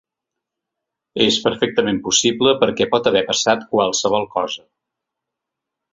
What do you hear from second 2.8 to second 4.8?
pot haver passat qualsevol cosa.